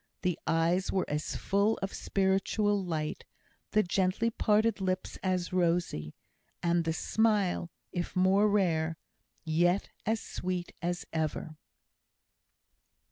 [0.23, 3.23] The eyes were as full of spiritual light,
[3.69, 6.15] the gently parted lips as rosy,
[6.63, 8.97] and the smile, if more rare,
[9.43, 11.55] yet as sweet as ever.